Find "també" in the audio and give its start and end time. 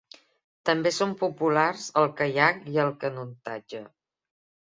0.69-0.91